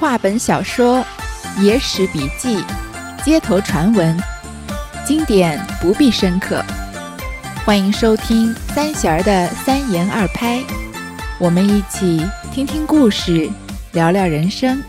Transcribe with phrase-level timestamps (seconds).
[0.00, 1.04] 话本小说、
[1.60, 2.64] 野史笔记、
[3.22, 4.18] 街头传闻，
[5.04, 6.64] 经典不必深刻。
[7.66, 10.64] 欢迎收听三弦儿的三言二拍，
[11.38, 13.50] 我们一起听听故事，
[13.92, 14.82] 聊聊人生。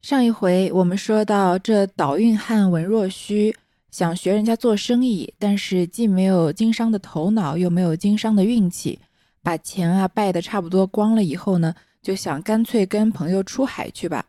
[0.00, 3.54] 上一回我们说到，这倒运汉文若虚
[3.90, 9.00] 想学人家做生意，但是既没有经商的头脑，又没有经商的运气，
[9.42, 11.74] 把钱啊败的差不多光了以后呢？
[12.06, 14.24] 就想干脆跟朋友出海去吧。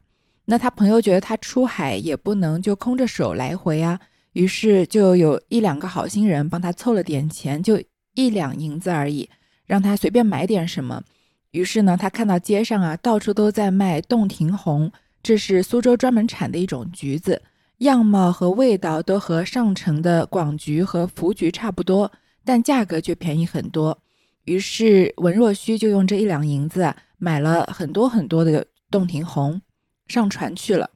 [0.46, 4.00] 那他朋友觉得他出海也不能就空着手来回啊，
[4.34, 7.80] 于是就有一两个好心人帮他凑了点钱，就
[8.16, 9.30] 一两银子而已，
[9.68, 11.04] 让他随便买点什么。
[11.52, 17.40] 于是呢，他看到街上啊到处都在卖洞庭红，这是苏州专门产的一种橘子，
[17.80, 22.12] 样貌和味道都和上城的广橘和福橘差不多，
[22.44, 24.00] 但价格却便宜很多。
[24.46, 29.62] 于是文若虚就用这一两银子买了很多很多的洞庭红，
[30.08, 30.92] 上船去了。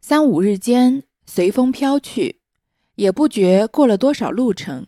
[0.00, 2.40] 三五日间，随风飘去，
[2.94, 4.86] 也不觉过了多少路程。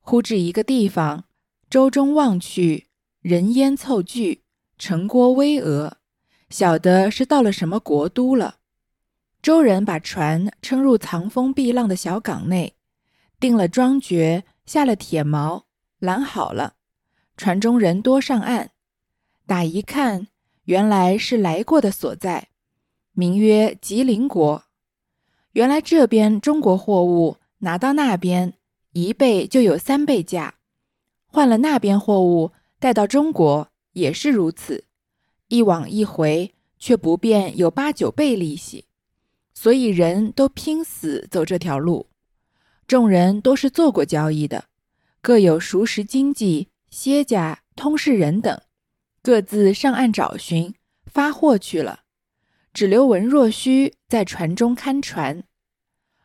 [0.00, 1.24] 忽至一个地方，
[1.70, 2.88] 舟中望去，
[3.20, 4.42] 人烟凑聚，
[4.76, 5.92] 城郭巍峨，
[6.50, 8.56] 晓得是到了什么国都了。
[9.40, 12.76] 舟人把船撑入藏风避浪的小港内，
[13.40, 15.64] 定了桩橛，下了铁锚。
[15.98, 16.74] 拦好了，
[17.36, 18.72] 船中人多上岸，
[19.46, 20.28] 打一看，
[20.64, 22.48] 原来是来过的所在，
[23.12, 24.64] 名曰吉林国。
[25.52, 28.54] 原来这边中国货物拿到那边，
[28.92, 30.54] 一倍就有三倍价；
[31.26, 34.84] 换了那边货物带到中国，也是如此，
[35.48, 38.86] 一往一回却不便有八九倍利息。
[39.52, 42.08] 所以人都拼死走这条路，
[42.86, 44.64] 众人都是做过交易的。
[45.20, 48.60] 各有熟识经济、歇家、通事人等，
[49.22, 50.74] 各自上岸找寻
[51.06, 52.00] 发货去了。
[52.74, 55.44] 只留文若虚在船中看船，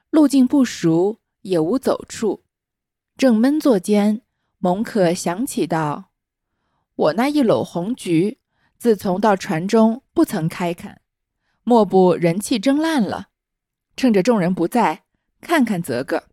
[0.10, 2.46] 路径不熟，也无走处。
[3.18, 4.22] 正闷坐间，
[4.60, 6.12] 蒙可想起道
[6.96, 8.40] ：“我那一篓红菊，
[8.78, 11.02] 自从到船中不曾开垦，
[11.64, 13.28] 莫不人气蒸烂了？
[13.98, 15.04] 趁着众人不在，
[15.42, 16.30] 看看则个。”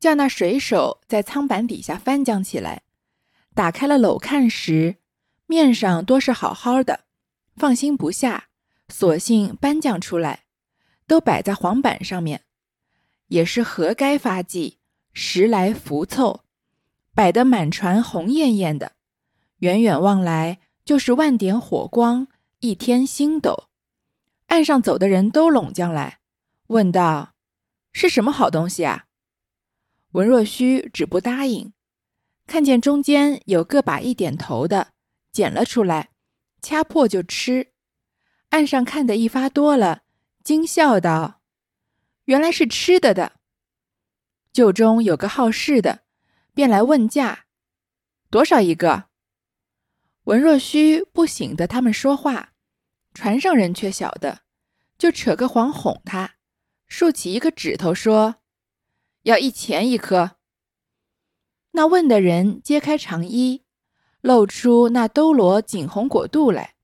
[0.00, 2.82] 叫那水手在舱板底下翻将起来，
[3.54, 4.96] 打开了篓看时，
[5.52, 7.00] 面上多是好好的，
[7.56, 8.48] 放心不下，
[8.88, 10.44] 索性搬将出来，
[11.06, 12.40] 都摆在黄板上面，
[13.26, 14.78] 也是何该发迹，
[15.12, 16.40] 时来福凑，
[17.14, 18.92] 摆得满船红艳艳的，
[19.58, 22.28] 远远望来就是万点火光，
[22.60, 23.68] 一天星斗。
[24.46, 26.20] 岸上走的人都拢将来，
[26.68, 27.34] 问道
[27.92, 29.04] ：“是什么好东西啊？”
[30.12, 31.74] 文若虚只不答应，
[32.46, 34.92] 看见中间有个把一点头的，
[35.32, 36.10] 捡了出来，
[36.60, 37.72] 掐破就吃。
[38.50, 40.02] 岸上看的一发多了，
[40.44, 41.40] 惊笑道
[42.26, 43.40] ：“原来是吃的的。”
[44.52, 46.04] 旧中有个好事的，
[46.52, 47.46] 便来问价，
[48.28, 49.06] 多少一个？
[50.24, 52.52] 文若虚不醒得他们说话，
[53.14, 54.42] 船上人却晓得，
[54.98, 56.34] 就扯个谎哄他，
[56.86, 58.36] 竖起一个指头说。
[59.22, 60.36] 要一钱一颗。
[61.70, 63.61] 那问的人揭开长衣，
[64.22, 66.76] 露出那兜罗锦红果肚来，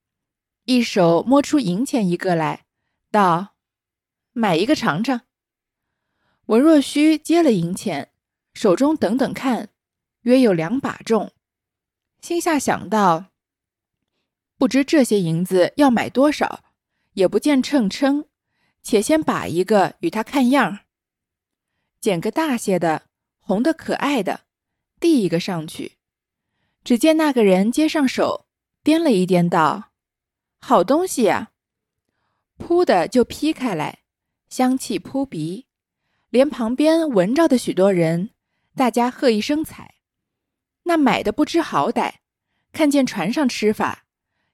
[0.65, 2.65] 一手摸出银钱一个来，
[3.09, 3.55] 道
[4.33, 5.21] ：“买一个尝尝。”
[6.47, 8.11] 文若虚接了银钱，
[8.53, 9.69] 手中等等看，
[10.23, 11.31] 约有两把重，
[12.19, 13.27] 心下想到：
[14.57, 16.65] 不知这些银子要买多少，
[17.13, 18.25] 也不见秤称，
[18.83, 20.79] 且先把一个与他看样。
[22.01, 23.03] 捡个大些的，
[23.39, 24.41] 红的可爱的，
[24.99, 25.98] 递一个上去。
[26.89, 28.47] 只见那个人接上手，
[28.83, 29.91] 掂了一掂，道
[30.59, 31.51] ：“好东西呀！”
[32.57, 33.99] 噗的就劈开来，
[34.49, 35.67] 香气扑鼻，
[36.31, 38.31] 连旁边闻着的许多人，
[38.75, 39.97] 大家喝一声彩。
[40.81, 42.11] 那买的不知好歹，
[42.71, 44.05] 看见船上吃法，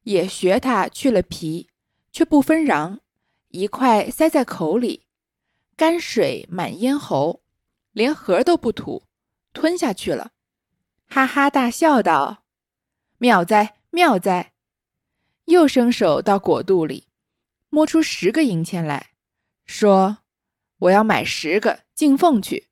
[0.03, 1.69] 也学他去了皮，
[2.11, 2.99] 却不分瓤，
[3.47, 5.05] 一块塞在口里。
[5.77, 7.41] 干水满咽喉，
[7.93, 9.03] 连核都不吐，
[9.53, 10.33] 吞下去了，
[11.07, 12.43] 哈哈大笑道
[13.17, 14.53] ：“妙哉，妙哉！”
[15.45, 17.07] 又伸手到果肚里，
[17.69, 19.11] 摸出十个银钱来
[19.65, 20.19] 说
[20.79, 22.67] ：“我要买十个进奉去。”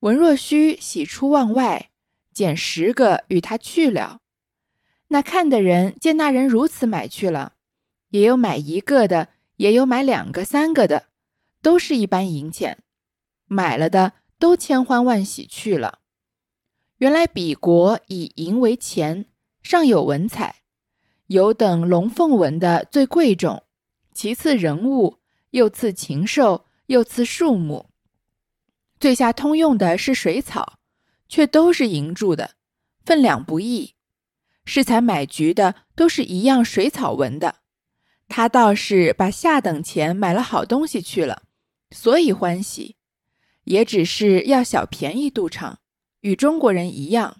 [0.00, 1.90] 文若虚喜出望外，
[2.32, 4.20] 捡十个与他去了。
[5.08, 7.54] 那看的人见那人如此买去了，
[8.10, 11.08] 也有买一个的，也有买两个、三个的。
[11.62, 12.84] 都是一般银钱，
[13.46, 16.00] 买了的都千欢万喜去了。
[16.98, 19.26] 原来彼国以银为钱，
[19.62, 20.62] 上有文采，
[21.26, 23.64] 有等龙凤纹的最贵重，
[24.14, 25.18] 其次人物，
[25.50, 27.86] 又次禽兽，又次树木，
[28.98, 30.78] 最下通用的是水草，
[31.28, 32.52] 却都是银铸的，
[33.04, 33.94] 分量不易。
[34.64, 37.56] 适才买菊的都是一样水草纹的，
[38.26, 41.42] 他倒是把下等钱买了好东西去了，
[41.90, 42.96] 所以欢喜，
[43.64, 45.78] 也只是要小便宜度场，
[46.26, 47.36] 与中国人一样。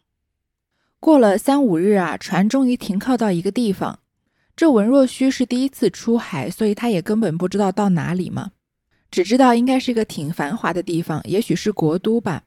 [1.01, 3.99] 过了三五日啊，船终于停靠到一个地方。
[4.55, 8.53] 这文若虚是第一次出海，所以他也根本不知道到哪里嘛，
[9.11, 12.45] 只知道应该是一个挺繁华的地方，也许是国都吧。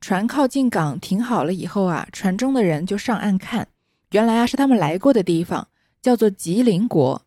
[0.00, 3.68] 船靠近港停好了以后啊，船中的人就上岸看。
[4.10, 5.68] 原来啊，是他们来过的地方，
[6.02, 7.22] 叫做吉林国。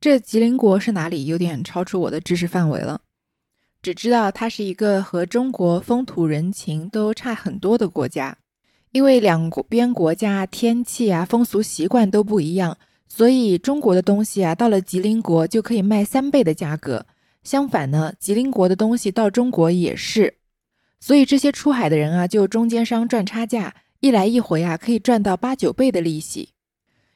[0.00, 1.26] 这吉林国是哪里？
[1.26, 3.00] 有点超出我的知识范围了。
[3.80, 8.36] 只知道它是一个和中国风土人情都差很多的国家，
[8.92, 12.76] 因为两边国家天气啊、风俗习惯都不一样，
[13.08, 17.06] 所以中国的东西啊，到了吉林国就可以卖三倍的价格。
[17.44, 20.34] 相反呢，吉林国的东西到中国也是，
[21.00, 23.74] 所以这些出海的人啊，就中间商赚差价。
[24.00, 26.50] 一来一回啊，可以赚到八九倍的利息。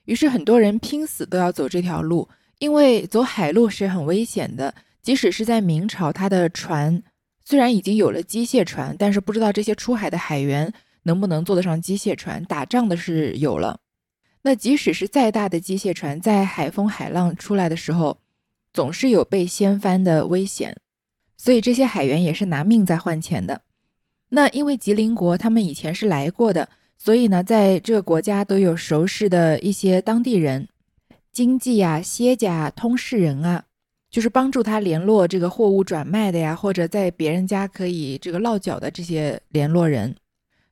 [0.04, 2.28] 于是很多人拼死都要走这条路，
[2.58, 4.74] 因为走海路是很危险的。
[5.02, 7.02] 即使是在明朝，他的船
[7.44, 10.72] 虽然已经有了机械船，但是不知道这些出海的海员
[11.02, 12.44] 能不能坐得上机械船。
[12.44, 13.80] 打仗的是有了，
[14.42, 18.18] 那即使是再大的机械船，在海风海浪出来的时候，
[18.72, 20.76] 总是有被掀翻的危险。
[21.36, 23.62] 所以这些海员也是拿命在换钱的。
[24.28, 30.68] 那因为吉林国他们以前是来过的，所以呢，在这个国家都有熟识的一些当地人，
[31.32, 33.64] 经济呀、歇家、通事人啊，
[34.12, 40.14] 就是帮助他联络这个货物转卖的呀，或者在别人家可以这个落脚的这些联络人。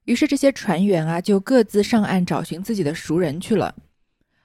[0.05, 3.75] 于是这些船员啊，就各自上岸找寻自己的熟人去了。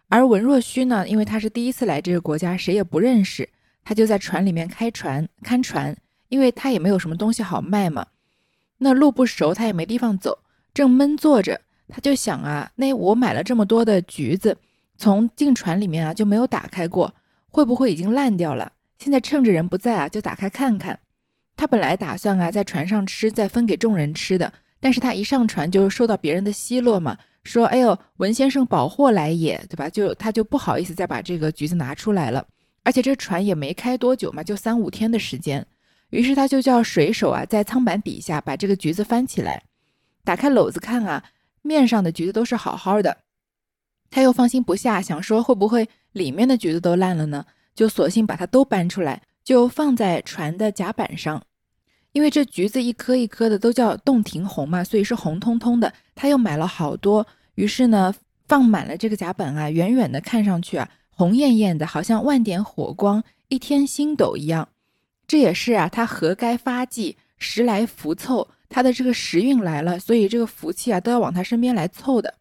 [0.07, 3.49] 而文若虚呢，因为他是第一次来这个国家，谁也不认识，
[3.83, 5.97] 他就在船里面开船看船，
[6.29, 8.07] 因为他也没有什么东西好卖嘛。
[8.77, 10.39] 那路不熟，他也没地方走，
[10.73, 11.59] 正闷坐着，
[11.89, 14.57] 他就想啊，那我买了这么多的橘子，
[14.97, 17.13] 从进船里面啊就没有打开过，
[17.49, 18.71] 会不会已经烂掉了？
[18.97, 20.99] 现在趁着人不在啊，就打开看看。
[21.57, 29.89] 他本来打算啊在船上吃，再分给众人吃的，但是他一上船就受到别人的奚落嘛，说哎呦，文先生保货来也，对吧？
[29.89, 32.45] 就他就不好意思再把这个橘子拿出来了，
[32.83, 35.65] 而且这船也没开多久嘛，就三五天的时间。
[36.09, 39.63] 于是他就叫水手啊，在舱板底下把这个橘子翻起来，
[40.23, 41.23] 打开篓子看啊，
[41.61, 43.17] 面上的橘子都是好好的。
[44.09, 47.45] 他又放心不下，想说会不会里面的橘子都烂了呢？
[47.75, 51.43] 就索性把它都搬出来，就放在船的甲板上。
[52.13, 55.91] 因为这橘子一颗一颗的都叫洞庭红嘛，所以是红彤彤的。
[56.15, 58.15] 他又买了好多，于是呢，
[58.47, 64.69] 放满了这个甲板啊，远远的看上去啊，红艳艳的，好像万点火光，一天星斗一样。
[65.27, 72.35] 这也是啊，他何该发迹，时来福凑，他的这个时运来了，所以这个福气啊都要往他身边来凑的。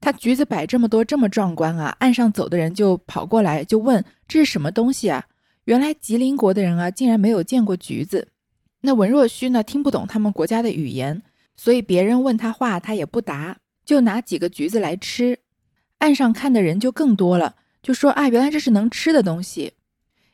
[0.00, 5.26] 他橘子摆这么多，这么壮观啊，岸上走的人就跑过来就问这是什么东西啊？
[5.64, 8.28] 原来吉林国的人啊，竟然没有见过橘子。
[8.80, 11.22] 那文若虚呢，听不懂他们国家的语言，
[11.54, 15.40] 所以别人问他话，他也不答，就拿几个橘子来吃。
[15.98, 19.74] 岸上看的人就更多了，就说啊，原来这是能吃的东西。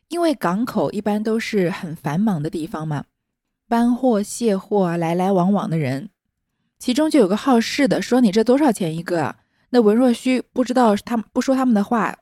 [0.07, 3.07] 因为港口一般都是很繁忙的地方嘛，
[3.67, 6.11] 搬货卸货啊，来来往往的人，
[6.79, 9.41] 其中就有个好事的说：“你这多少钱一个？”啊？”
[9.71, 12.17] 那文若虚不知道他们不说他们的话，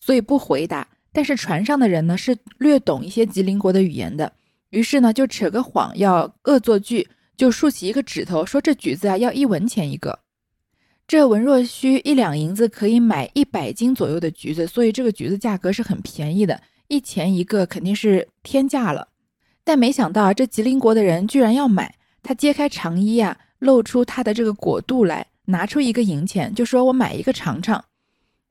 [0.00, 0.88] 所以不回答。
[1.12, 4.32] 但是船上的人呢是略懂一些吉林国的语言的，
[4.70, 10.20] 于是呢就扯个谎，要恶作剧，就竖起一个指头说：“这橘子啊要一文钱一个。”
[11.08, 16.60] 这文若虚一两银子可以买一百斤左右的橘子，所以这个橘子价格是很便宜的。
[16.86, 19.08] 一钱一个肯定是天价了，
[19.64, 21.94] 但没想到啊这吉林国的人居然要买。
[22.22, 27.82] 他揭开长衣啊，露出他的这个果肚来，拿出一个银钱，就说：“我买一个尝尝。”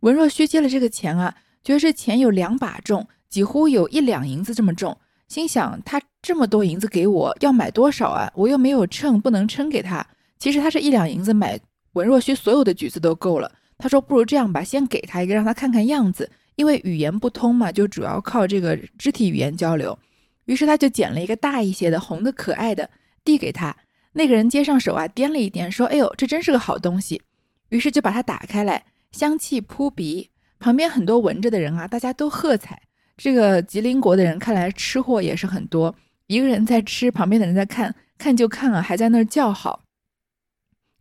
[0.01, 4.97] 文若虚接了这个钱啊，觉得这钱有两把重，几乎有一两银子这么重，
[5.27, 8.31] 心想他这么多银子给我，要买多少啊？
[8.35, 10.05] 我又没有秤，不能称给他。
[10.37, 11.59] 其实他是一两银子买
[11.93, 13.51] 文若虚所有的橘子都够了。
[13.77, 19.97] 他说：“不如这样吧，先给他一个，让他看看样子。”因为语言不通嘛，就主要靠这个肢体语言交流。
[20.45, 22.89] 于是他就捡了一个大一些的、红的可爱的，
[23.23, 23.73] 递给他。
[24.11, 27.21] 那个人接上手啊，掂了一掂，说：“哎呦，这真是个好东西。”
[27.69, 30.29] 于是就把它打开来，香气扑鼻。
[30.59, 32.81] 旁边很多闻着的人啊，大家都喝彩。
[33.17, 35.93] 这个吉林国的人看来吃货也是很多。
[36.27, 39.83] 一个人在吃，旁边的人在看，看就看啊，还在那儿叫好。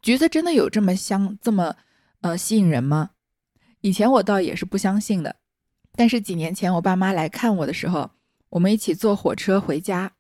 [0.01, 1.75] 橘子真的有这么香、这么
[2.23, 3.11] 呃吸引人吗？
[3.81, 5.37] 以前我倒也是不相信的，
[5.95, 8.11] 但是几年前我爸妈来看我的时候，
[8.49, 10.11] 我们一起坐火车回家，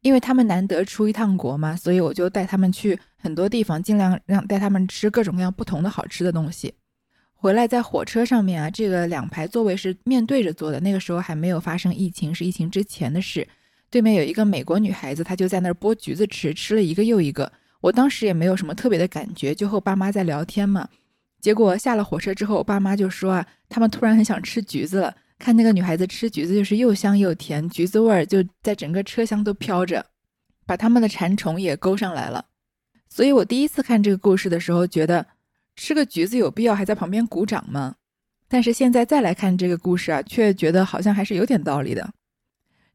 [0.00, 6.74] 因为他们难得出一趟国嘛，所以我就带他们去很多地方，尽量让带他们吃各种各样不同的好吃的东西。
[7.40, 13.46] 回来在火车上面啊，这个两排座位是面对着坐的，那个时候还没有发生疫情，是疫情之前的事。
[13.88, 17.50] 对面有一个美国女孩子，她就在那儿剥橘子吃，吃了一个又一个。
[17.80, 20.88] 我当时也没有什么特别的感觉，就和爸妈在聊天嘛。
[21.40, 25.14] 结果下了火车之后，我爸妈就说啊，他们突然很想吃橘子了。
[25.38, 30.04] 看那个女孩子吃橘子，就是又香又甜，橘子味儿就在整个车厢都飘着，
[30.66, 32.46] 把他们的馋虫也勾上来了。
[33.08, 35.24] 所以我第一次看这个故事的时候，觉得
[35.78, 37.94] 吃个橘子有必要还在旁边鼓掌吗？
[38.48, 42.10] 但是现在再来看这个故事啊，却觉得好像还是有点道理的。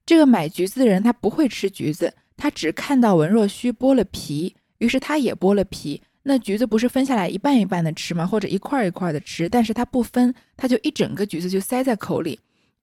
[0.05, 4.53] 这个买橘子的人他不会吃橘子，他只看到文若虚剥了皮。
[4.79, 8.27] 于是他也剥了皮，那橘子不是分下来一半一半的吃吗？
[8.27, 9.47] 或者一块一块的吃？
[9.47, 12.37] 但是他不分，他就一整个橘子就塞在口里，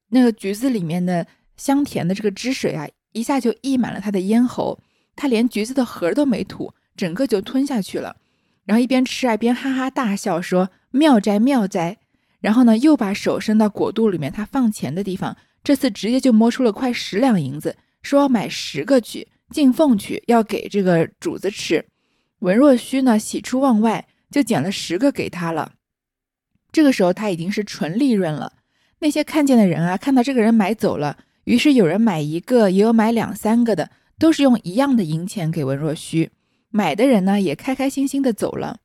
[0.09, 1.26] 那个橘子里面的
[1.59, 4.80] 香甜的这个汁水啊，一下就溢满了他的咽喉，
[5.14, 8.16] 他连橘子的核都没吐，整个就吞下去了。
[8.64, 11.98] 然后一边吃啊一边哈哈大笑，说妙哉妙哉。
[12.40, 21.84] 然后呢，又把手伸到果肚里面，他放钱的地方，这次直接就摸出了快十两银子，说要买十个去进奉去，要给这个主子吃。
[22.38, 25.72] 文若虚呢，喜出望外，就捡了十个给他了。
[26.72, 28.54] 这个时候他已经是纯利润了。
[29.00, 36.30] 那些看见的人啊，看到这个人买走了，于是有人买一个，也有买两三个的，都是用一样的银钱给文若虚。
[36.70, 38.78] 买的人呢，也开开心心的走了。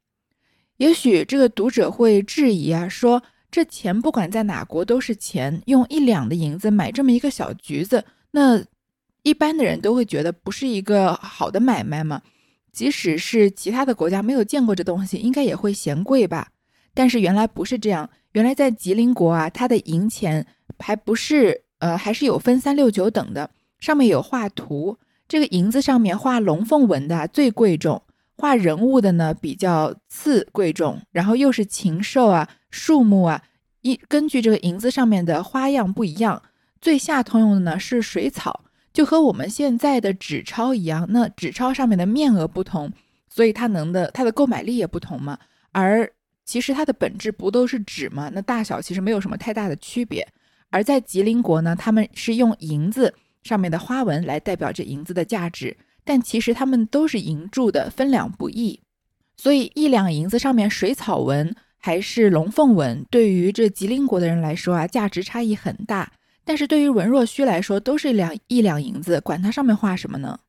[0.77, 8.61] 也许这个读者会质疑啊，说这钱不管在哪国都是钱，用一两的银子买这么一个小橘子，那
[9.23, 12.21] 一般的人都会觉得不是一个好的买卖吗？
[12.71, 16.49] 即使是其他的国家没有见过这东西，应该也会嫌贵吧？
[16.93, 20.45] 但是原来不是这样，原来在吉林国啊，它的银钱
[20.79, 23.49] 还不是呃，还是有分三六九等的，
[23.79, 24.97] 上面有画图。
[25.27, 28.01] 这个银子上面画龙凤纹的最贵重，
[28.37, 33.41] 画人物的呢比较次贵重，然后又是禽兽啊、树木啊，
[33.81, 36.41] 一根据这个银子上面的花样不一样。
[36.79, 38.61] 最下通用的呢是水草。
[38.93, 42.89] 就和我们现在的纸钞一样，那纸钞上面的面额不同，
[43.27, 45.37] 所以它能的它的购买力也不同嘛。
[45.73, 46.09] 而
[46.45, 48.31] 其实它的本质不都是纸吗？
[48.33, 50.25] 那大小其实没有什么太大的区别。
[50.69, 53.13] 而在吉林国呢，他们是用银子
[53.45, 58.81] 上面的花纹来代表这银子的价值，但其实它们都是银铸的，分两不异。
[59.37, 66.11] 所以一两银子上面水草纹还是龙凤纹，对于这吉林国的人来说啊，价值差异很大。
[66.43, 70.39] 但是对于文若虚来说，都是两一两银子，管它上面画什么呢？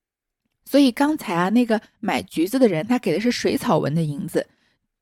[0.64, 4.46] 所以刚才啊，那个买橘子的人，他给的是水草纹的银子。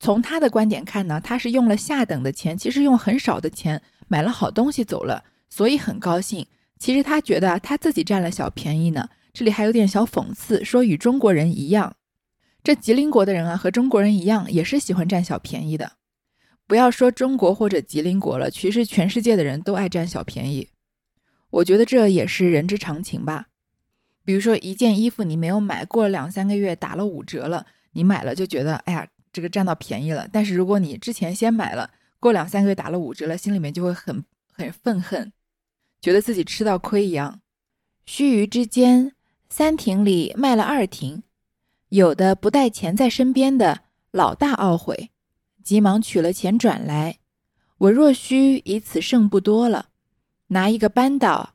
[0.00, 6.46] 从他的观点看呢，他是用了下等的钱，其实用很少的钱买了好东西走了，所以很高兴。
[6.84, 9.08] 其实他觉得他自己占了小便宜呢。
[9.32, 11.96] 这里还有点小讽刺，说与中国人一样，
[12.62, 15.92] 这吉林国的人啊，和中国人一样，也是喜欢占小便宜的。
[16.66, 20.68] 不要说中国或者吉林国了，其实全世界的人都爱占小便宜。
[21.48, 23.46] 我觉得这也是人之常情吧。
[24.22, 30.28] 比如说一件衣服你没有买，过了两三个月打了五折了，你买了就觉得哎呀这个占到便宜了。
[30.30, 34.22] 但是如果你之前先买了，过两三个月打了五折了，心里面就会很
[34.52, 35.32] 很愤恨，
[36.04, 37.40] 觉得自己吃到亏一样。
[38.04, 39.14] 须臾之间，
[39.49, 41.23] 三亭里卖了二亭，
[41.88, 45.12] 有的不带钱在身边的老大懊悔，
[45.62, 47.20] 急忙取了钱转来。
[47.78, 49.88] 我若须以此剩不多了。
[50.49, 51.54] 拿一个扳倒，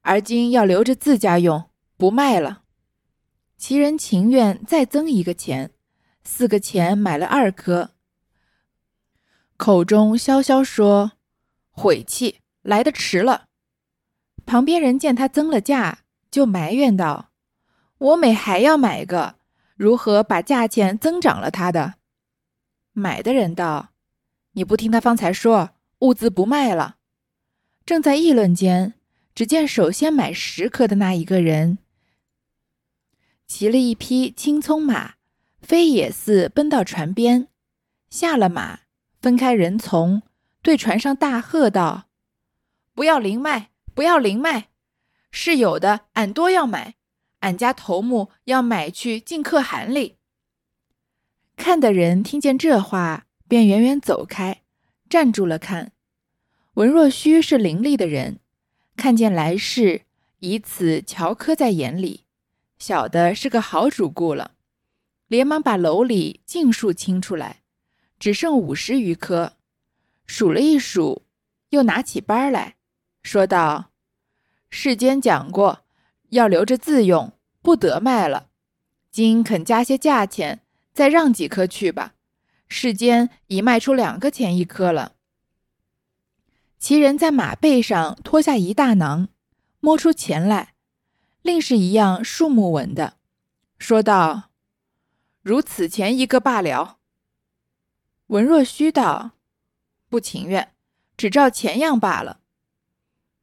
[0.00, 2.62] 而今要留着自家用，不卖了。
[3.58, 5.72] 其人情愿再增一个钱，
[6.24, 7.90] 四个钱买了二颗，
[9.58, 11.12] 口中潇潇说
[11.70, 13.47] ：“悔气，来得迟了。”
[14.48, 15.98] 旁边人见他增了价，
[16.30, 17.28] 就埋怨道
[17.98, 19.34] ：“我每还要买一个，
[19.76, 21.96] 如何把价钱增长了他的？”
[22.94, 23.90] 买的人道
[24.52, 26.96] ：“你不听他方才说，物资不卖了。”
[27.84, 28.94] 正在议论间，
[29.34, 31.76] 只见首先买十颗的那一个人，
[33.46, 35.16] 骑了一匹青葱马，
[35.60, 37.48] 飞也似奔到船边，
[38.08, 38.80] 下了马，
[39.20, 40.22] 分开人丛，
[40.62, 42.08] 对船上大喝道
[42.96, 44.68] ：“不要零卖，不要零卖！
[45.32, 46.94] 是有的，俺多要买，
[47.40, 50.18] 俺家头目要买去进可汗里。”
[51.58, 54.62] 看的人听见这话，便远远走开，
[55.10, 55.90] 站住了看。
[56.74, 58.38] 文若虚是伶俐的人，
[58.96, 60.02] 看见来世，
[60.38, 62.24] 以此瞧科在眼里，
[62.78, 64.52] 晓得是个好主顾了，
[65.26, 67.62] 连忙把楼里尽数清出来，
[68.20, 69.54] 只剩五十余颗，
[70.24, 71.22] 数了一数，
[71.70, 72.76] 又拿起班来
[73.20, 73.87] 说道
[74.70, 75.84] ：“世间讲过，
[76.30, 77.32] 要留着自用，
[77.62, 78.48] 不得卖了。
[79.10, 80.60] 今肯加些价钱，
[80.92, 82.14] 再让几颗去吧。
[82.68, 85.14] 世间已卖出两个钱一颗了。”
[86.78, 89.28] 其人在马背上脱下一大囊，
[89.80, 90.74] 摸出钱来，
[91.42, 93.14] 另是一样树木纹的，
[93.78, 94.50] 说道
[95.42, 96.98] ：“如此钱一个罢了。”
[98.28, 99.32] 文若虚道。
[100.10, 100.74] 不情愿，
[101.18, 102.40] 只照钱样罢了。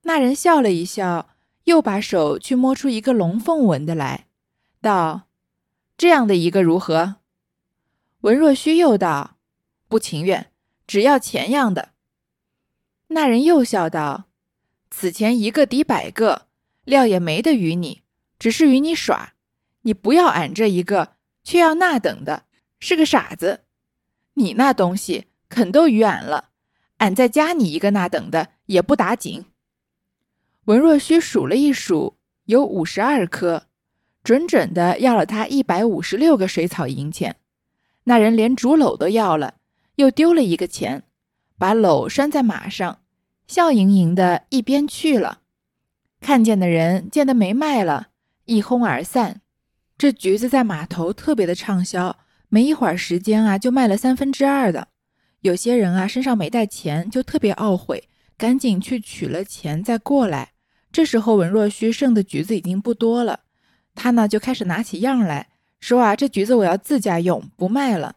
[0.08, 1.30] 那人笑了一笑，
[1.64, 4.28] 又把手去摸出一个龙凤纹的来，
[4.80, 5.24] 道
[5.98, 7.16] ：“这样的一个如何？”
[8.22, 9.38] 文若虚又道
[9.90, 10.52] ：“不情愿，
[10.86, 11.90] 只要钱样的。”
[13.10, 14.26] 那人又笑道
[14.92, 16.46] ：“此钱一个抵百个，
[16.84, 18.04] 料也没得与你，
[18.38, 19.34] 只是与你耍。
[19.82, 22.46] 你不要俺这一个，却要那等的，
[22.80, 23.62] 是个傻子。
[24.36, 26.50] 你那东西肯都与俺了。”
[26.98, 29.46] 俺再加你一个那等的也不打紧。
[30.66, 33.68] 文若虚数了一数，有五十二颗，
[34.24, 37.36] 准准的要了他一百五十六个水草银钱。
[38.06, 39.56] 那人连竹篓都要了，
[39.98, 41.04] 又丢了一个钱，
[41.60, 43.00] 把篓拴在马上，
[43.46, 45.42] 笑盈盈的一边去了。
[46.20, 48.08] 看见的人见得没卖了，
[48.46, 49.42] 一哄而散。
[50.00, 52.18] 这橘子在码头特别的畅销，
[52.50, 54.88] 没一会儿时间啊，就卖了三分之二的。
[55.42, 60.54] 有些人啊，身上没带钱，就特别懊悔，赶紧去取了钱再过来。
[60.96, 63.42] 这时候文若虚剩的橘子已经不多了，
[63.96, 65.46] 他呢就开始拿起样来
[65.82, 68.16] 说啊：“这橘子我要自家用，不卖了。”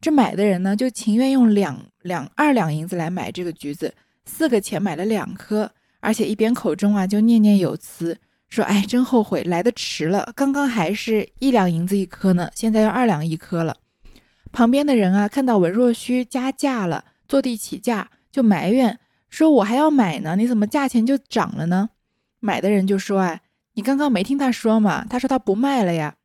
[0.00, 3.92] 这买的人呢就情愿用两两二两银子来买这个橘子，
[4.26, 5.68] 四个钱买了两颗，
[5.98, 8.16] 而且一边口中啊就念念有词
[8.48, 13.76] 说：“哎，真后悔来的迟了，刚刚还是一两银子一颗呢，现在要二两一颗了。”
[14.52, 21.90] 旁边的人啊，看到文若虚加价了，坐地起价，就埋怨说：“我还要买呢，你怎么价钱就涨了呢？”
[22.40, 23.40] 买的人就说：“啊，
[23.74, 25.06] 你刚刚没听他说吗？
[25.08, 26.16] 他说他不卖了呀。”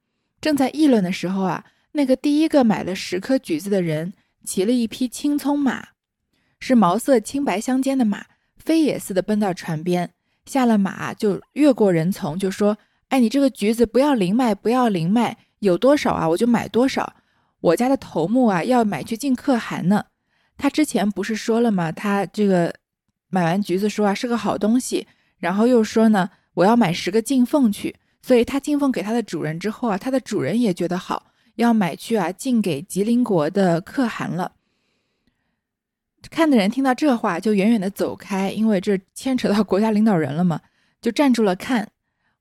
[0.41, 5.89] 正在议论的时候啊，那个第一个买了十颗橘子的人骑了一匹青葱马，
[6.59, 8.25] 是毛色青白相间的马，
[8.57, 10.11] 飞也似的奔到船边，
[10.45, 12.77] 下了马就越过人丛，就说
[13.09, 17.15] ：“哎，你这个橘子不要零卖，不要零卖，有多少啊，我就买多少。”
[17.61, 20.05] 我家的头目啊，要买去进可汗呢。
[20.55, 21.91] 他之前不是说了吗？
[21.91, 22.75] 他这个
[23.29, 25.07] 买完橘子说啊是个好东西，
[25.39, 27.95] 然后又说呢，我要买十个进奉去。
[28.21, 34.53] 所以他进奉给他的主人之后啊，他的主人也觉得好，要买去啊进给吉林国的可汗了。
[36.31, 40.59] 看的人听到这话就远远的走开，因为这牵扯到国家领导人了嘛，
[40.99, 41.89] 就站住了看。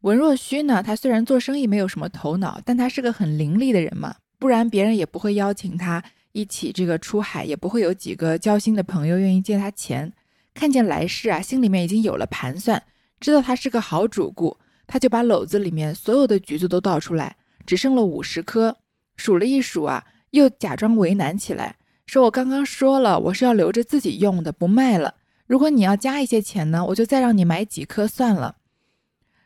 [0.01, 4.17] 文若虚呢，他虽然做生意没有什么头脑，但他是个很伶俐的人嘛。
[4.39, 6.03] 不然别人也不会邀请他
[6.33, 10.11] 一起这个出海，也不会有几个交心的朋友愿意借他钱。
[10.55, 12.83] 看见来世啊，心里面已经有了盘算，
[13.21, 17.37] 知道他是个好主顾，他就把篓子里面所有的橘子都倒出来，
[17.67, 18.77] 只剩了五十颗，
[19.17, 25.17] 数了一数啊，又假装为难起来，说：“我刚刚说了，我是要留着自己用的，不卖了。
[25.47, 28.57] 如果你要加一些钱呢，我就再让你买几颗算了。”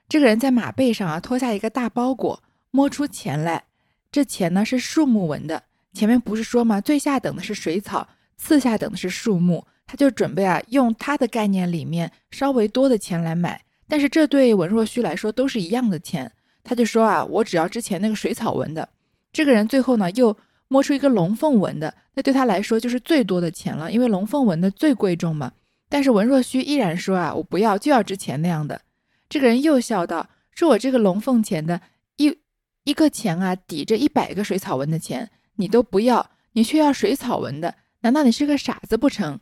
[0.08, 3.64] 这个人在马背上啊，脱下一个大包裹，摸出钱来。
[4.10, 6.80] 这钱呢是树木纹的，前面不是说吗？
[6.80, 16.30] 最下等的是水草，次下等的是树木，他就准备啊用他的概念里面稍微多的钱来买，但是这对文若虚来说都是一样的钱，
[16.62, 18.88] 他就说啊，我只要之前那个水草纹的。
[19.32, 20.36] 这个人最后呢又
[20.68, 25.50] 摸出一个龙凤纹的，那对他来说就是最多的钱了，因为龙凤纹的最贵重嘛。
[25.88, 28.80] 但是文若虚依然说啊，我不要，就要之前那样的。
[29.28, 31.80] 这个人又笑道，说我这个龙凤钱的。
[32.16, 32.36] 一
[32.82, 39.38] 一个钱啊，抵着一百个水草纹的钱，你都不要，你却要水草纹的，难道你是个傻子不成？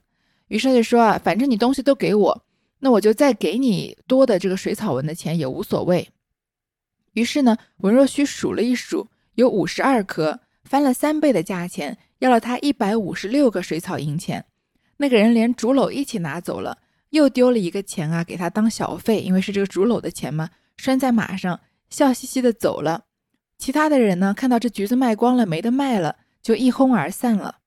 [0.49, 2.45] 于是就说啊，反正你东西都给我，
[2.79, 6.09] 那我就再给你多的这个水草纹的钱也无所谓。
[7.15, 14.45] 于是呢，文若虚数了一数，有五十二颗，翻了三倍的价钱，要了他一百五十六个水草银钱。
[14.99, 16.79] 那个人连竹篓一起拿走了，
[17.11, 23.05] 又丢了一个钱啊，给他当小费，因为是这个竹篓的钱嘛，拴在马上，笑嘻嘻的走了。
[23.59, 27.59] 其他的人呢，看到这橘子卖光了，没得卖了，就一哄而散了。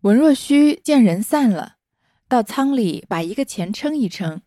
[0.00, 1.76] 文若虚见人散了，
[2.32, 4.40] 到仓里把一个钱称一称，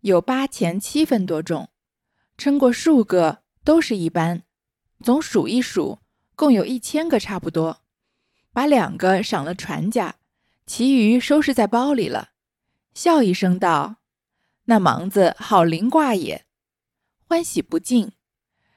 [0.00, 1.70] 有八钱七分多重，
[2.36, 4.42] 称过数个都是一般，
[5.00, 6.00] 总数一数，
[6.36, 7.80] 共有一千个差不多。
[8.52, 10.16] 把两个赏了船家，
[10.66, 12.32] 其余收拾在包里了，
[12.92, 13.96] 笑一声道
[14.68, 16.44] ：“那盲子好灵挂也，
[17.26, 18.12] 欢喜不尽。”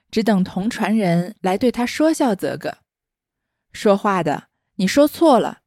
[0.10, 2.78] 只等同船人来对他说笑则个。
[3.74, 5.64] 说话的，你说错了。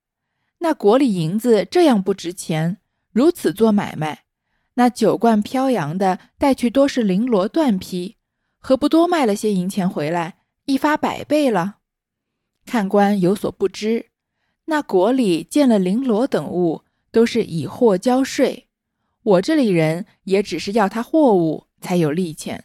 [0.58, 2.78] 那国里银子这样不值钱，
[3.12, 4.24] 如此做买卖，
[4.74, 8.16] 那酒罐飘扬的带去多是绫罗缎匹，
[8.58, 11.76] 何不多卖了些银钱回来，一发百倍了？
[12.66, 14.06] 看官有所不知，
[14.66, 18.68] 那国里见了绫罗等物，都是以货交税，
[19.22, 22.64] 我这里人也只是要他货物才有利钱。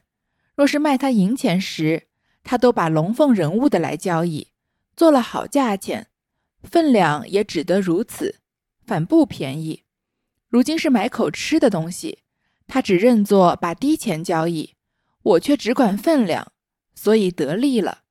[0.55, 2.07] 若是卖他银钱时，
[2.43, 4.49] 他都把龙凤人物的来交易，
[4.95, 6.07] 做了好价钱。
[6.63, 8.39] 分量也只得如此，
[8.85, 9.83] 反不便宜。
[10.47, 12.19] 如今是买口吃的东西，
[12.67, 14.75] 他只认作把低钱交易，
[15.21, 16.51] 我却只管分量，
[16.95, 18.03] 所以得利了。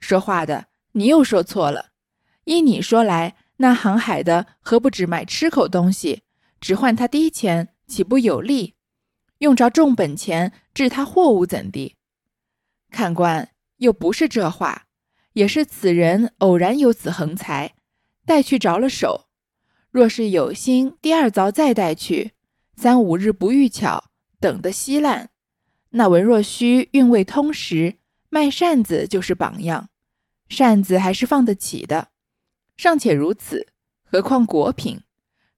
[0.00, 1.90] 说话的，你又说错了。
[2.44, 6.22] 依你说来，那航海的何不只买吃口东西，
[6.60, 8.74] 只换他低钱，岂不有利？
[9.38, 11.96] 用着重本钱置他货物怎地？
[12.90, 14.87] 看官又不是这话。
[15.38, 17.76] 也是此人偶然有此横财，
[18.26, 19.26] 带去着了手。
[19.92, 22.32] 若是有心，第二遭再带去，
[22.74, 25.30] 三五日不遇巧，等得稀烂。
[25.90, 27.98] 那文若虚运未通时，
[28.28, 29.90] 卖扇子就是榜样，
[30.48, 32.08] 扇子还是放得起的。
[32.76, 33.68] 尚且如此，
[34.02, 35.02] 何况果品？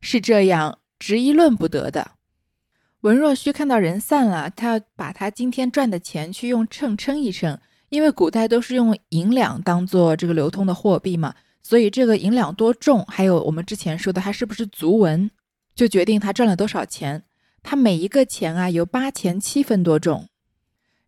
[0.03, 2.17] 是这样，执一论不得的。
[3.01, 7.59] 文若虚看到人散了，他要把他今天赚的钱去用秤称一称。
[7.91, 15.31] 因为古代都是用银两当做这个流通的货币嘛，所以这个银两多重，还有我们之前说的它是不是足文，
[15.75, 17.25] 就决定他赚了多少钱。
[17.63, 20.29] 他每一个钱啊有八钱七分多重，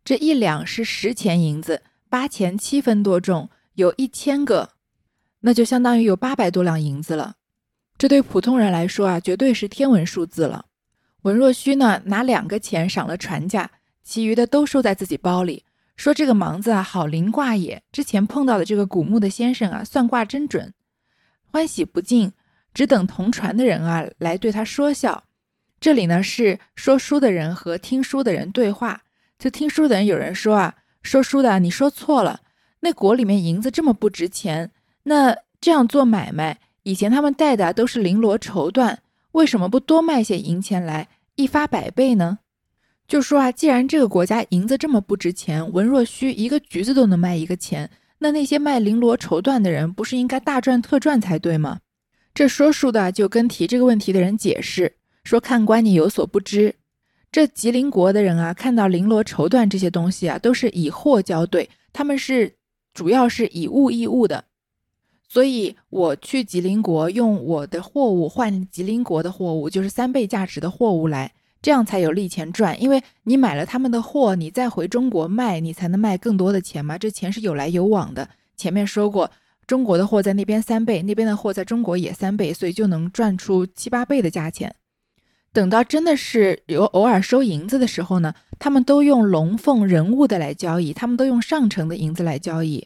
[0.05, 4.71] 这一两是十钱银子，八钱七分多重，有一千个，
[5.39, 7.35] 那就相当于有八百多两银子了。
[7.97, 10.65] 这对普通人来说啊，绝对是天文数字了。
[11.21, 13.71] 文若虚呢，拿两个钱赏了船价，
[14.03, 15.63] 其余的都收在自己包里。
[16.03, 17.81] 说这个盲子啊，好灵卦也。
[17.93, 20.73] 之前碰到的这个古墓的先生啊，算卦真准，
[21.49, 22.33] 欢喜不尽，
[22.73, 25.23] 只等同船的人啊来对他说笑。
[25.79, 29.03] 这里呢是说书的人和听书的人对话。
[29.39, 32.41] 就听书的人有人说啊，说书的你说错了，
[32.81, 34.71] 那国里面银子这么不值钱，
[35.03, 38.97] 那这样做买卖，以前他们带的都是绫罗绸缎，
[39.31, 42.39] 为什么不多卖些银钱来，一发百倍呢？
[43.13, 51.79] 就说啊，既然这个国家银子这么不值钱，文若虚一个橘子都能卖一个钱，那那些卖绫罗绸缎的人不是应该大赚特赚才对吗？
[52.33, 54.91] 这说书的就跟提这个问题的人解释
[55.23, 56.73] 说：“看官你有所不知，
[57.31, 62.55] 这吉林国的人啊，看到绫罗绸缎这些东西啊，都是以货交兑，他们是
[62.95, 64.45] 主要是以物易物的，
[65.29, 71.31] 所以我去吉林国用我的货物换吉林国的货物，就是三倍价值的货物来。”
[71.63, 76.97] 这样才有利钱赚，因为你买了他们的货，你再回中国卖，你才能卖更多的钱嘛。
[76.97, 78.27] 这钱是有来有往的。
[78.57, 79.31] 前面说过，
[79.65, 84.75] 中国的货在那边三倍，那边的货在中国也三倍，所以就能赚出七八倍的价钱。
[85.53, 92.85] 等到真的是有偶尔收银子的时候呢，他们都用龙凤人物的来交易，他们都用上乘的银子来交易。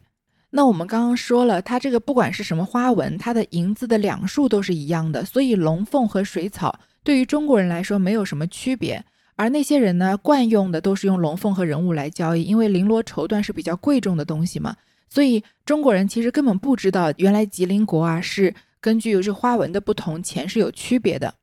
[0.51, 6.79] 那我们刚刚说了，它这个不管是什么花纹，它的银子的两数都是一样的，所以龙凤和水草。
[7.07, 9.01] 对于中国人来说没有什么区别，
[9.37, 14.75] 而那些人呢，惯用的都是用龙凤和人物来交易，因为绫罗绸缎是比较贵重的东西嘛，
[15.07, 21.33] 所以中国人其实根本不知道原来吉林国啊是根据这花纹的不同，钱是有区别的。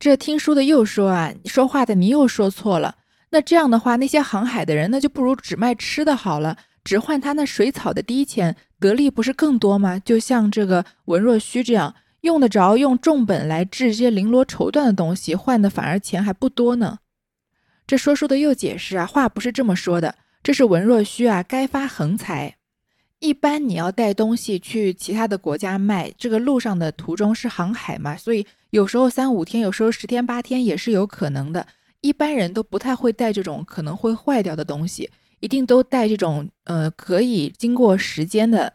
[0.00, 2.96] 这听书的又说啊，说话的你又说错了。
[3.30, 9.96] 那这样的话，那些航海的人那就不如只卖吃的好了，只换他那水草的低钱，得利不是更多吗？
[10.00, 11.94] 就像这个文若虚这样。
[12.22, 16.98] 用得着用重本来制这些绫罗绸缎的东西，换的反而钱还不多呢。
[17.86, 22.56] 这说书的又解释啊，话不是这么说的，这是文若虚啊，该发横财。
[23.20, 31.66] 一般你要带东西去其他的国家卖，这个路上的途中是航海嘛，所以有时候三五天，有时候十天八天也是有可能的。
[32.00, 38.74] 一般人都不太会带这种可能会坏掉的东西，一定都带这种呃可以经过时间的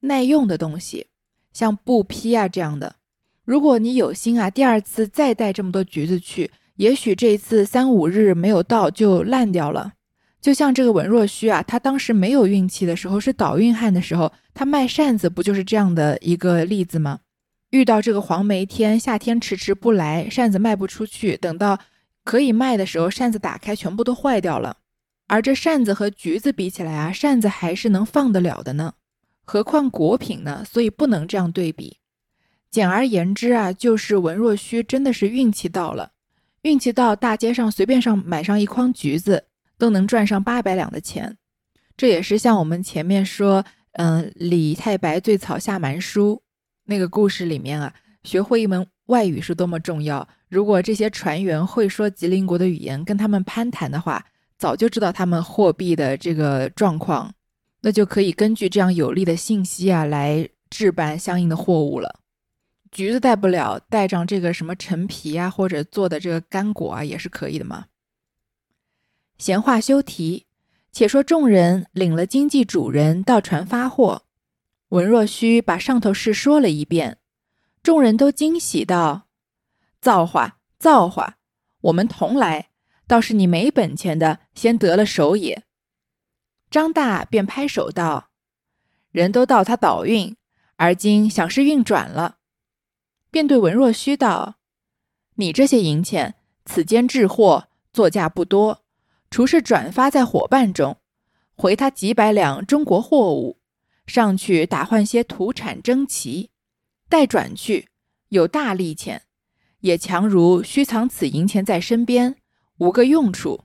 [0.00, 1.08] 耐用的东西。
[1.52, 2.96] 像布匹啊这样的，
[3.44, 9.92] 如果你有心啊，第二次再带这么多橘子去，也许这一次三五日没有到就烂掉了。
[10.40, 17.20] 就像这个文若虚啊，他当时没有运气的时候，是倒运汉的时候，他卖扇子不就是这样的一个例子吗？
[17.70, 21.78] 遇到这个黄梅天，夏天迟迟不来，扇子卖不出去，等到
[22.24, 24.78] 可以卖的时候，扇子打开全部都坏掉了。
[25.28, 28.94] 而这扇子和橘子比起来啊，扇子还是能放得了的呢。
[29.44, 30.64] 何况果品呢？
[30.64, 31.98] 所以不能这样对比。
[32.70, 36.12] 简而言之啊，就是文若虚真的是运气到了，
[36.62, 39.44] 运气到大街上随便上买上一筐橘子，
[39.76, 41.36] 都能赚上八百两的钱。
[41.96, 46.42] 这也是像我们前面说，嗯，李太白醉草下蛮书，
[46.84, 47.92] 那个故事里面啊，
[48.24, 50.26] 学会一门外语是多么重要。
[50.48, 54.24] 如果这些船员会说吉林国的语言，跟他们攀谈的话，
[54.56, 57.32] 早就知道他们货币的这个状况，
[57.82, 62.20] 那就可以根据这样有利的信息啊，来置办相应的货物了。
[62.90, 67.86] 橘子带不了，带上这个什么陈皮啊，或者做的这个干果啊，也是可以的嘛。
[69.38, 70.46] 闲话休提，
[70.92, 74.24] 且说众人领了经济主人到船发货，
[74.90, 77.18] 文若虚把上头事说了一遍，
[77.82, 79.26] 众人都惊喜道
[80.00, 81.38] ：“造化，造化！
[81.80, 82.68] 我们同来，
[83.08, 85.64] 倒是你没本钱的先得了手也。”
[86.72, 88.30] 张大便拍手道
[89.12, 90.34] ：“人都道他倒运，
[90.76, 92.38] 而今想是运转了。”
[93.30, 94.56] 便对文若虚道
[95.36, 98.82] ：“你这些银钱，此间置货作价不多，
[99.30, 100.96] 除是转发在伙伴中，
[101.54, 103.58] 回他几百两中国货物，
[104.06, 106.50] 上去打换些土产征奇，
[107.10, 107.90] 待转去
[108.30, 109.24] 有大利钱，
[109.80, 112.36] 也强如虚藏此银钱在身边，
[112.78, 113.64] 无个用处。”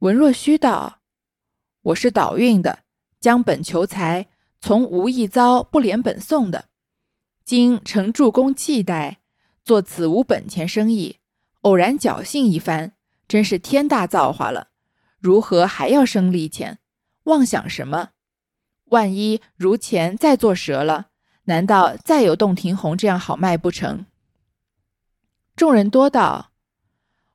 [0.00, 0.97] 文若虚道
[1.88, 2.80] ：“我是倒运的，
[3.18, 4.26] 将本求财，
[4.60, 6.66] 从无一遭不连本送的。”
[7.44, 9.20] 今承助公契贷，
[9.64, 11.16] 做此无本钱生意，
[11.62, 12.92] 偶然侥幸一番，
[13.26, 14.68] 真是天大造化了。
[15.18, 16.78] 如何还要生利钱？
[17.24, 18.10] 妄想什么？
[18.86, 21.08] 万一如前再做折了，
[21.44, 24.04] 难道再有洞庭红这样好卖不成？
[25.56, 26.50] 众人多道：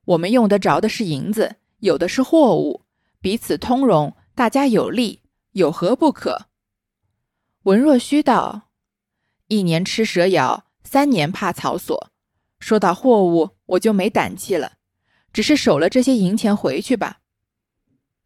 [0.05, 2.83] 我们用得着的是银子，有的是货物，
[3.19, 6.47] 彼此通融，大家有利，有何不可？
[7.63, 8.69] 文若虚道。
[9.47, 12.11] 一年吃蛇咬，三年怕草索。
[12.59, 14.77] 说到货物，我就没胆气了，
[15.31, 17.19] 只是守了这些银钱回去吧。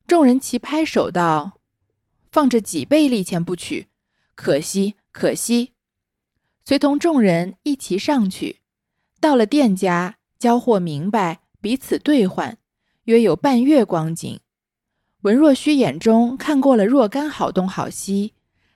[0.07, 1.59] 众人齐拍手道
[2.31, 3.89] ：“放着几倍利钱不取，
[4.33, 5.73] 可惜可惜。”
[6.63, 8.61] 随同众人一齐上去，
[9.19, 12.57] 到了店家，交货明白，彼此兑换，
[13.03, 14.39] 约有半月光景。
[15.27, 18.31] 文若虚眼中看过了若干好东好西，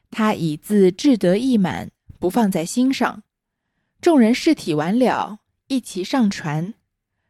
[0.09, 1.91] 他已自志得意满。
[2.19, 3.23] 不放在心上，
[4.01, 6.73] 众人事体完了，一齐上船，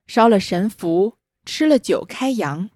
[0.08, 2.72] 烧了神符，吃了酒，开洋。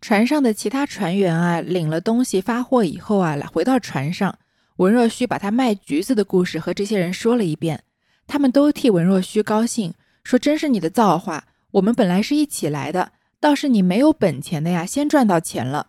[0.00, 4.38] 船上的其他船员啊，领了东西发货以后啊，来回到船上，
[4.76, 7.84] 文若虚把他卖橘子的故事和这些人说了一遍，
[8.26, 9.92] 他们都替文若虚高兴，
[10.24, 15.88] 说真是你的造化，我们本来是一起来的，倒是你没有本钱的呀，先赚到钱了。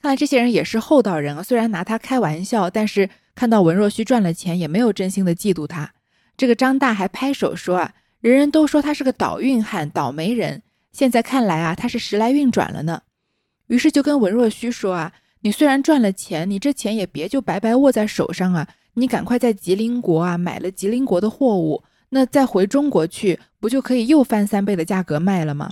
[0.00, 3.10] 看来这些人也是厚道人啊，虽然拿他开玩笑，但是。
[3.38, 5.92] 看到文若虚赚了钱，也没有真心的嫉妒他。
[6.38, 13.02] 这个张大还拍手说啊，人人都说他是个倒运汉、倒霉人，现在看来啊，他是时来运转了呢。
[13.66, 25.70] 于是就跟文若虚说啊，你虽然赚了钱，你这钱也别就白白握在手上啊，你赶快在吉林国啊买了吉林国的货物，那再回中国去，不就可以又翻三倍的价格卖了吗？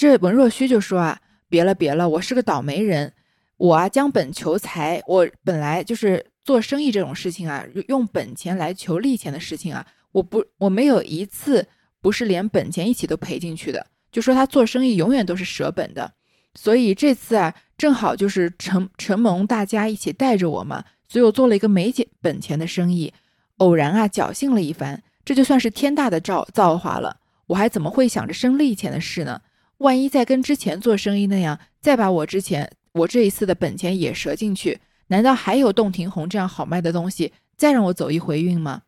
[0.00, 3.12] 这文若虚就说啊，别了别了，我是个倒霉人。
[3.58, 5.02] 我啊，将本求财。
[5.06, 11.68] 我本来就是做生意这种事情啊，用本钱来求利钱的事情啊，我不，我没有一次
[12.00, 13.88] 不是连本钱一起都赔进去的。
[14.10, 16.10] 就说他做生意永远都是舍本的，
[16.54, 23.12] 所以这次啊，正好就是承承蒙大家一起带着我嘛，所以我做了一个没钱本钱的生意，
[23.58, 27.18] 偶然啊侥幸了一番，这就算是天大的造造化了。
[27.48, 29.42] 我还怎么会想着生利钱的事呢？
[29.80, 32.70] 万一再跟之前做生意那样，再把我之前。
[32.92, 38.82] 我这一次的本钱也折进去，难道还有洞庭红这样好卖的东西再让我走一回运吗？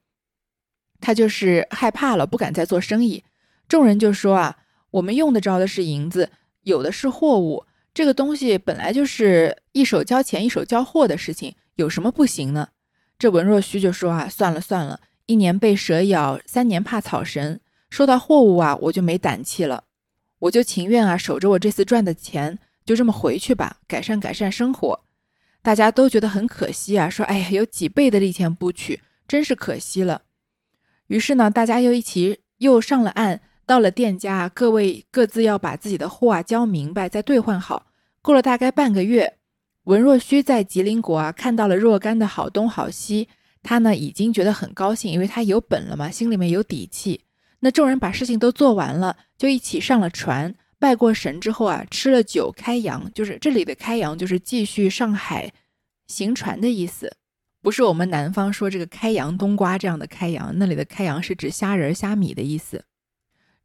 [1.01, 3.23] 他就是害怕了，不敢再做生意。
[3.69, 4.59] 众人就说啊，
[4.91, 6.31] 我们用得着的是银子，
[6.63, 12.69] 有的是货物，这个东西本来就是一手交钱一手交货的事情，有什么不行呢？
[13.19, 17.61] 这文若虚就说啊，算了算了，一年被蛇咬，三年怕草绳。
[17.89, 19.85] 说到货物啊，我就没胆气了，
[20.43, 22.59] 我就情愿啊守着我这次赚的钱。
[22.85, 25.05] 就这么回去吧，改善改善生活。
[25.63, 30.23] 大家都觉得很可惜啊，说：“哎呀，有几倍的利钱不取，真是可惜了。”
[31.07, 37.87] 于是呢，大家又一起又上了岸，到了店家，各位各自要把自己的货啊交明白，再兑换好。
[38.21, 39.39] 过了大概半个月，
[39.85, 43.29] 文若虚在吉林国啊看到了若干的好东好西，
[43.63, 47.21] 他呢已经觉得很高兴，因为他有本了嘛，心里面有底气。
[47.65, 50.53] 那众人把事情都做完了，就一起上了船。
[50.81, 55.53] 拜过神之后啊，吃了酒开洋，就是这里的开洋，就是继续上海
[56.09, 57.17] 行船的意思，
[57.63, 62.85] 不是我们南方说这个开洋冬瓜这样的开洋，那里的开洋是指虾仁虾米的意思。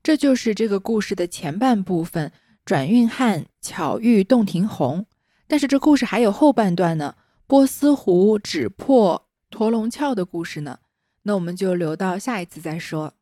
[0.04, 2.32] 这就是这个故事的前半部分，
[2.64, 5.08] 转运汉巧遇洞庭红。
[5.48, 7.16] 但是这故事还有后半段呢，
[7.48, 10.78] 波斯湖止破驼龙翘的故事呢？
[11.24, 13.16] 那我们就留到下一次再说。